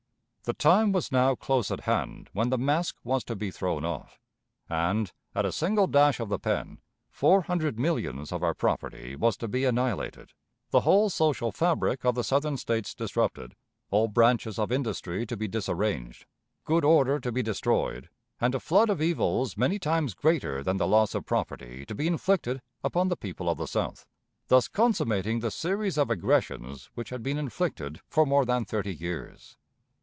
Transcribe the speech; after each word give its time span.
The 0.43 0.53
time 0.53 0.91
was 0.91 1.11
now 1.13 1.33
close 1.35 1.69
at 1.71 1.81
hand 1.81 2.27
when 2.33 2.49
the 2.49 2.57
mask 2.57 2.97
was 3.05 3.23
to 3.25 3.35
be 3.37 3.51
thrown 3.51 3.85
off, 3.85 4.19
and, 4.67 5.13
at 5.35 5.45
a 5.45 5.51
single 5.51 5.85
dash 5.87 6.19
of 6.19 6.27
the 6.29 6.39
pen, 6.39 6.79
four 7.11 7.43
hundred 7.43 7.77
millions 7.79 8.31
of 8.33 8.41
our 8.43 8.53
property 8.55 9.15
was 9.15 9.37
to 9.37 9.47
be 9.47 9.63
annihilated, 9.65 10.31
the 10.71 10.79
whole 10.81 11.09
social 11.11 11.51
fabric 11.53 12.03
of 12.03 12.15
the 12.15 12.23
Southern 12.23 12.57
States 12.57 12.93
disrupted, 12.95 13.55
all 13.91 14.07
branches 14.09 14.57
of 14.59 14.71
industry 14.73 15.25
to 15.27 15.37
be 15.37 15.47
disarranged, 15.47 16.25
good 16.65 16.83
order 16.83 17.17
to 17.19 17.31
be 17.31 17.43
destroyed, 17.43 18.09
and 18.41 18.53
a 18.55 18.59
flood 18.59 18.89
of 18.89 19.01
evils 19.01 19.55
many 19.55 19.77
times 19.79 20.15
greater 20.15 20.61
than 20.63 20.75
the 20.77 20.87
loss 20.87 21.13
of 21.15 21.23
property 21.25 21.85
to 21.85 21.93
be 21.95 22.07
inflicted 22.07 22.61
upon 22.83 23.07
the 23.07 23.15
people 23.15 23.47
of 23.47 23.57
the 23.59 23.67
South, 23.67 24.05
thus 24.49 24.67
consummating 24.67 25.39
the 25.39 25.51
series 25.51 25.97
of 25.99 26.09
aggressions 26.09 26.89
which 26.95 27.11
had 27.11 27.21
been 27.23 27.37
inflicted 27.37 28.01
for 28.09 28.25
more 28.25 28.43
than 28.43 28.65
thirty 28.65 28.93
years. 28.93 29.55